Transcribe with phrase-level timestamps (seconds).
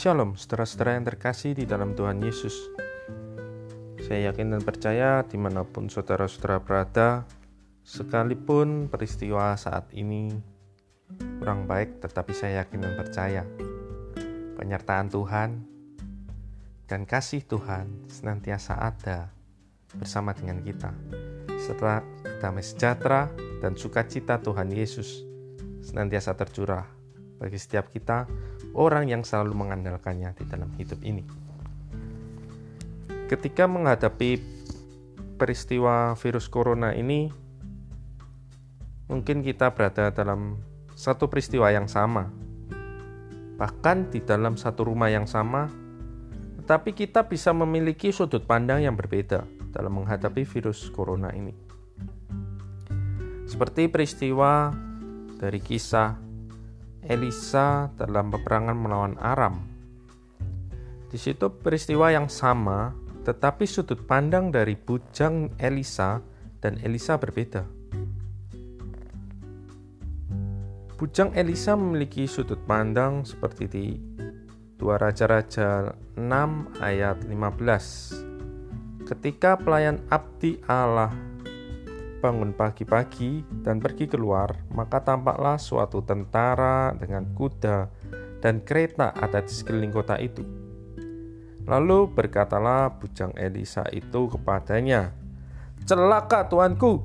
[0.00, 2.72] Shalom, saudara-saudara yang terkasih di dalam Tuhan Yesus.
[4.00, 7.28] Saya yakin dan percaya di mana pun saudara-saudara berada,
[7.84, 10.32] sekalipun peristiwa saat ini
[11.36, 13.42] kurang baik, tetapi saya yakin dan percaya
[14.56, 15.68] penyertaan Tuhan
[16.88, 19.28] dan kasih Tuhan senantiasa ada
[20.00, 20.96] bersama dengan kita.
[21.60, 22.00] Setelah
[22.40, 23.28] damai sejahtera
[23.60, 25.28] dan sukacita Tuhan Yesus
[25.84, 26.88] senantiasa tercurah
[27.36, 28.24] bagi setiap kita
[28.74, 31.24] orang yang selalu mengandalkannya di dalam hidup ini.
[33.30, 34.42] Ketika menghadapi
[35.38, 37.30] peristiwa virus corona ini,
[39.06, 40.58] mungkin kita berada dalam
[40.94, 42.28] satu peristiwa yang sama,
[43.56, 45.70] bahkan di dalam satu rumah yang sama,
[46.60, 51.54] tetapi kita bisa memiliki sudut pandang yang berbeda dalam menghadapi virus corona ini.
[53.46, 54.70] Seperti peristiwa
[55.40, 56.29] dari kisah
[57.04, 59.64] Elisa dalam peperangan melawan Aram.
[61.10, 62.94] Di situ peristiwa yang sama,
[63.26, 66.20] tetapi sudut pandang dari bujang Elisa
[66.60, 67.64] dan Elisa berbeda.
[71.00, 73.86] Bujang Elisa memiliki sudut pandang seperti di
[74.76, 76.24] 2 Raja-Raja 6
[76.80, 79.08] ayat 15.
[79.08, 81.29] Ketika pelayan abdi Allah
[82.20, 87.88] bangun pagi-pagi dan pergi keluar, maka tampaklah suatu tentara dengan kuda
[88.44, 90.44] dan kereta ada di sekeliling kota itu.
[91.64, 95.16] Lalu berkatalah bujang Elisa itu kepadanya,
[95.88, 97.00] "Celaka tuanku,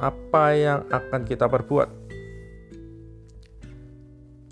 [0.00, 1.88] apa yang akan kita perbuat?"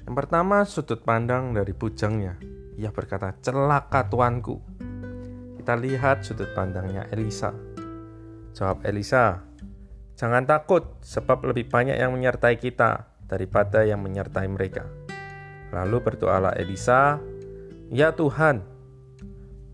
[0.05, 2.37] Yang pertama, sudut pandang dari bujangnya.
[2.77, 4.59] Ia berkata, "Celaka tuanku."
[5.61, 7.55] Kita lihat sudut pandangnya Elisa.
[8.57, 9.50] Jawab Elisa,
[10.21, 14.85] Jangan takut, sebab lebih banyak yang menyertai kita daripada yang menyertai mereka.
[15.73, 17.17] Lalu berdoalah Elisa,
[17.89, 18.61] "Ya Tuhan,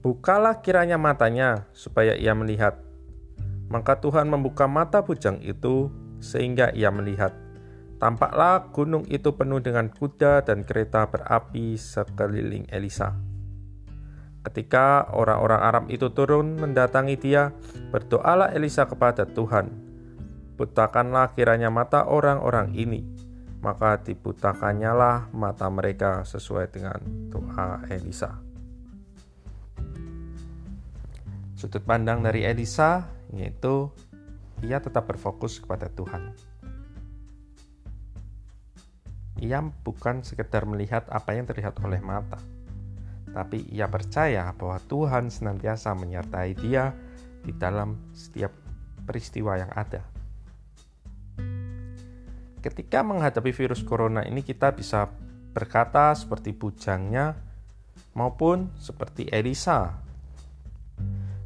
[0.07, 2.79] bukalah kiranya matanya supaya ia melihat."
[3.67, 5.91] Maka Tuhan membuka mata bujang itu
[6.23, 7.35] sehingga ia melihat.
[7.99, 13.19] Tampaklah gunung itu penuh dengan kuda dan kereta berapi sekeliling Elisa.
[14.47, 17.51] Ketika orang-orang Arab itu turun mendatangi dia,
[17.91, 19.86] berdoalah Elisa kepada Tuhan,
[20.57, 23.05] Butakanlah kiranya mata orang-orang ini,
[23.61, 26.97] maka dibutakannya mata mereka sesuai dengan
[27.29, 28.41] doa Elisa.
[31.57, 33.93] Sudut pandang dari Elisa yaitu
[34.65, 36.33] ia tetap berfokus kepada Tuhan.
[39.45, 42.41] Ia bukan sekedar melihat apa yang terlihat oleh mata,
[43.37, 46.97] tapi ia percaya bahwa Tuhan senantiasa menyertai dia
[47.45, 48.49] di dalam setiap
[49.05, 50.16] peristiwa yang ada.
[52.67, 55.07] Ketika menghadapi virus corona ini kita bisa
[55.55, 57.39] berkata seperti bujangnya
[58.11, 59.95] maupun seperti Elisa.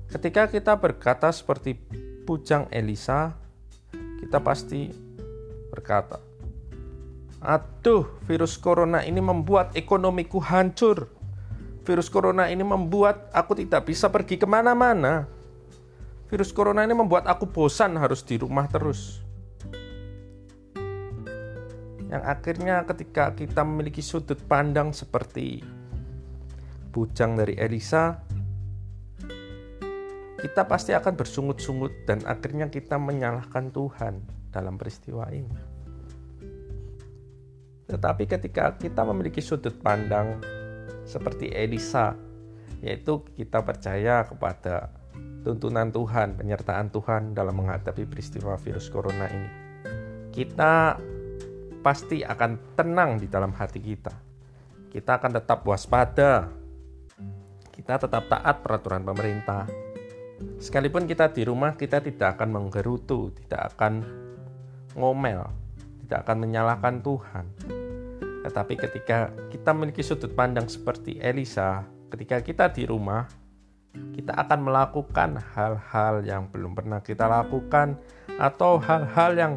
[0.08, 1.76] Ketika kita berkata seperti
[2.24, 3.36] bujang Elisa,
[4.16, 4.88] kita pasti
[5.68, 6.24] berkata,
[7.44, 11.04] Aduh, virus corona ini membuat ekonomiku hancur.
[11.84, 15.28] Virus corona ini membuat aku tidak bisa pergi ke mana-mana.
[16.32, 19.28] Virus corona ini membuat aku bosan harus di rumah terus
[22.10, 25.62] yang akhirnya ketika kita memiliki sudut pandang seperti
[26.90, 28.18] bujang dari Elisa
[30.40, 35.52] kita pasti akan bersungut-sungut dan akhirnya kita menyalahkan Tuhan dalam peristiwa ini.
[37.84, 40.40] Tetapi ketika kita memiliki sudut pandang
[41.04, 42.16] seperti Elisa,
[42.80, 44.88] yaitu kita percaya kepada
[45.44, 49.50] tuntunan Tuhan, penyertaan Tuhan dalam menghadapi peristiwa virus corona ini.
[50.32, 50.96] Kita
[51.80, 54.12] pasti akan tenang di dalam hati kita.
[54.92, 56.48] Kita akan tetap waspada.
[57.72, 59.64] Kita tetap taat peraturan pemerintah.
[60.60, 64.04] Sekalipun kita di rumah, kita tidak akan menggerutu, tidak akan
[64.96, 65.48] ngomel,
[66.04, 67.44] tidak akan menyalahkan Tuhan.
[68.44, 73.28] Tetapi ketika kita memiliki sudut pandang seperti Elisa, ketika kita di rumah,
[73.92, 77.98] kita akan melakukan hal-hal yang belum pernah kita lakukan
[78.40, 79.52] atau hal-hal yang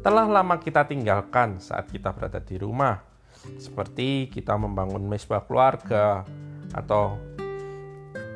[0.00, 3.04] telah lama kita tinggalkan saat kita berada di rumah,
[3.60, 6.24] seperti kita membangun mesbah keluarga
[6.72, 7.20] atau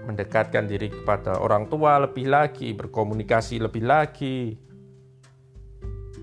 [0.05, 4.61] mendekatkan diri kepada orang tua lebih lagi, berkomunikasi lebih lagi,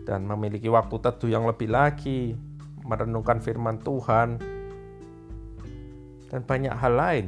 [0.06, 2.38] dan memiliki waktu teduh yang lebih lagi,
[2.86, 4.38] merenungkan firman Tuhan,
[6.30, 7.26] dan banyak hal lain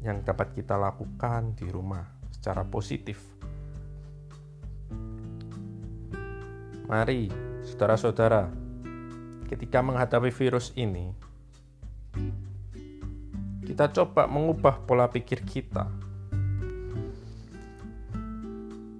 [0.00, 3.41] yang dapat kita lakukan di rumah secara positif.
[6.92, 7.32] Mari,
[7.64, 8.52] saudara-saudara,
[9.48, 11.16] ketika menghadapi virus ini,
[13.64, 15.88] kita coba mengubah pola pikir kita,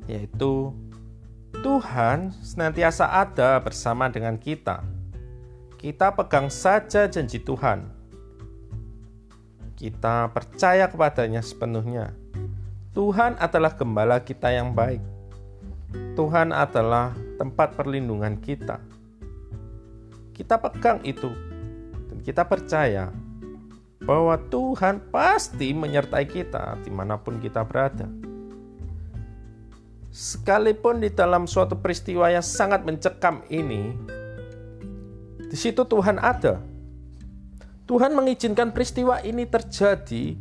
[0.09, 0.73] yaitu
[1.61, 4.81] Tuhan senantiasa ada bersama dengan kita.
[5.77, 7.93] Kita pegang saja janji Tuhan.
[9.77, 12.17] Kita percaya kepadanya sepenuhnya.
[12.97, 15.05] Tuhan adalah gembala kita yang baik.
[16.17, 17.12] Tuhan adalah
[17.43, 18.79] tempat perlindungan kita.
[20.31, 21.27] Kita pegang itu
[22.06, 23.11] dan kita percaya
[24.06, 28.06] bahwa Tuhan pasti menyertai kita di mana pun kita berada.
[30.15, 33.91] Sekalipun di dalam suatu peristiwa yang sangat mencekam ini,
[35.50, 36.62] di situ Tuhan ada.
[37.91, 40.39] Tuhan mengizinkan peristiwa ini terjadi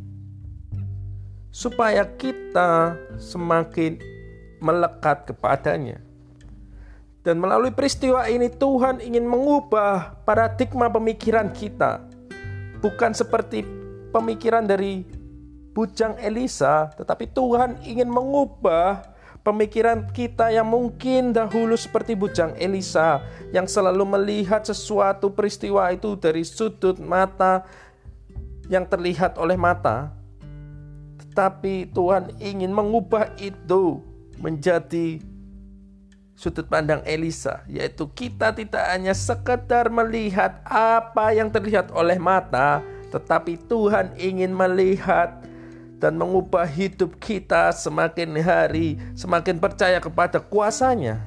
[1.50, 3.98] supaya kita semakin
[4.62, 6.11] melekat kepadanya.
[7.22, 12.02] Dan melalui peristiwa ini Tuhan ingin mengubah paradigma pemikiran kita.
[12.82, 13.62] Bukan seperti
[14.10, 15.06] pemikiran dari
[15.70, 19.06] bujang Elisa, tetapi Tuhan ingin mengubah
[19.46, 26.42] pemikiran kita yang mungkin dahulu seperti bujang Elisa yang selalu melihat sesuatu peristiwa itu dari
[26.46, 27.66] sudut mata
[28.70, 30.14] yang terlihat oleh mata
[31.34, 34.04] tapi Tuhan ingin mengubah itu
[34.38, 35.18] menjadi
[36.42, 42.82] sudut pandang Elisa, yaitu kita tidak hanya sekedar melihat apa yang terlihat oleh mata,
[43.14, 45.38] tetapi Tuhan ingin melihat
[46.02, 51.22] dan mengubah hidup kita semakin hari, semakin percaya kepada kuasanya.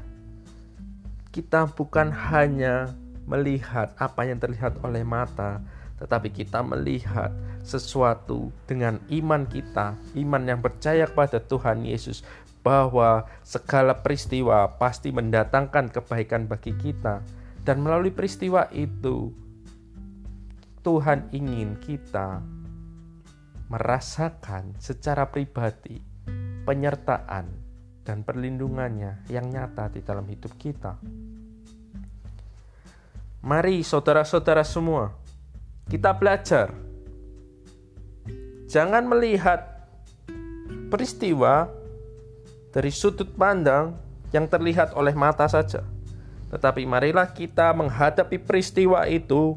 [1.32, 2.92] Kita bukan hanya
[3.24, 5.64] melihat apa yang terlihat oleh mata,
[5.96, 7.32] tetapi kita melihat
[7.64, 12.28] sesuatu dengan iman kita, iman yang percaya kepada Tuhan Yesus,
[12.66, 17.22] bahwa segala peristiwa pasti mendatangkan kebaikan bagi kita,
[17.62, 19.30] dan melalui peristiwa itu,
[20.82, 22.42] Tuhan ingin kita
[23.70, 26.02] merasakan secara pribadi
[26.66, 27.46] penyertaan
[28.02, 30.98] dan perlindungannya yang nyata di dalam hidup kita.
[33.46, 35.14] Mari, saudara-saudara semua,
[35.86, 36.74] kita belajar.
[38.66, 39.86] Jangan melihat
[40.90, 41.70] peristiwa
[42.76, 43.96] dari sudut pandang
[44.36, 45.80] yang terlihat oleh mata saja.
[46.52, 49.56] Tetapi marilah kita menghadapi peristiwa itu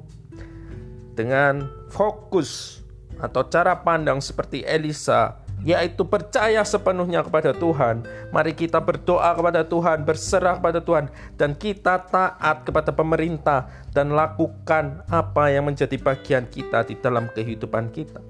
[1.19, 2.79] dengan fokus
[3.19, 8.07] atau cara pandang seperti Elisa yaitu percaya sepenuhnya kepada Tuhan.
[8.31, 15.03] Mari kita berdoa kepada Tuhan, berserah kepada Tuhan, dan kita taat kepada pemerintah dan lakukan
[15.11, 18.23] apa yang menjadi bagian kita di dalam kehidupan kita.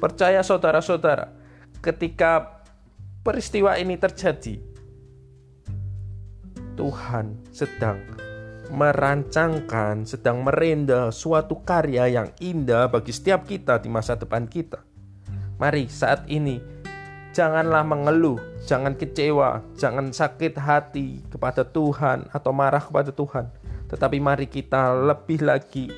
[0.00, 1.28] Percaya saudara-saudara,
[1.84, 2.55] ketika
[3.26, 4.54] peristiwa ini terjadi,
[6.78, 7.98] Tuhan sedang
[8.70, 14.78] merancangkan, sedang merenda suatu karya yang indah bagi setiap kita di masa depan kita.
[15.58, 16.62] Mari saat ini
[17.34, 23.50] janganlah mengeluh, jangan kecewa, jangan sakit hati kepada Tuhan atau marah kepada Tuhan.
[23.90, 25.90] Tetapi mari kita lebih lagi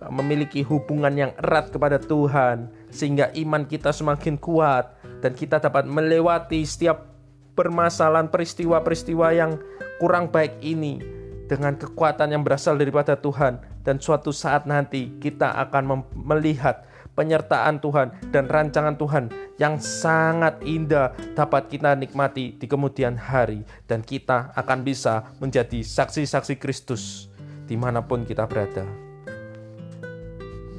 [0.00, 5.86] uh, memiliki hubungan yang erat kepada Tuhan sehingga iman kita semakin kuat dan kita dapat
[5.86, 7.06] melewati setiap
[7.54, 9.54] permasalahan peristiwa-peristiwa yang
[10.02, 10.98] kurang baik ini
[11.46, 13.62] dengan kekuatan yang berasal daripada Tuhan.
[13.86, 21.14] Dan suatu saat nanti kita akan melihat penyertaan Tuhan dan rancangan Tuhan yang sangat indah
[21.34, 23.62] dapat kita nikmati di kemudian hari.
[23.86, 27.30] Dan kita akan bisa menjadi saksi-saksi Kristus
[27.66, 28.86] di mana pun kita berada.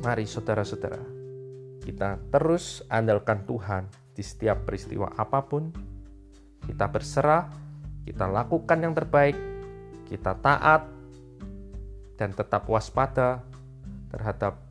[0.03, 1.00] Mari saudara-saudara,
[1.79, 5.74] kita terus andalkan Tuhan di setiap peristiwa apa pun.
[6.63, 7.51] Kita berserah,
[8.08, 9.36] kita lakukan yang terbaik,
[10.08, 10.88] kita taat,
[12.15, 13.43] dan tetap waspada
[14.13, 14.63] terhadap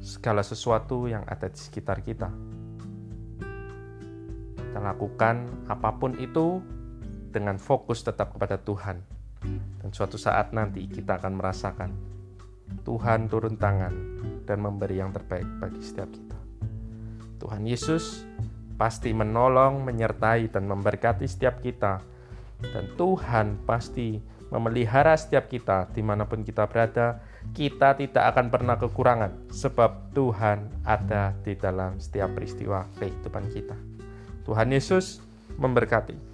[0.00, 2.30] segala sesuatu yang ada di sekitar kita.
[4.54, 6.62] Kita lakukan apa pun itu
[7.34, 9.02] dengan fokus tetap kepada Tuhan.
[9.80, 11.90] Dan suatu saat nanti kita akan merasakan
[12.84, 13.94] Tuhan turun tangan
[14.46, 16.38] dan memberi yang terbaik bagi setiap kita.
[17.40, 18.28] Tuhan Yesus
[18.80, 22.00] pasti menolong, menyertai, dan memberkati setiap kita.
[22.64, 24.16] Dan Tuhan pasti
[24.48, 27.22] memelihara setiap kita di mana pun kita berada
[27.52, 33.76] kita tidak akan pernah kekurangan sebab Tuhan ada di dalam setiap peristiwa kehidupan kita.
[34.44, 35.22] Tuhan Yesus
[35.56, 36.29] memberkati.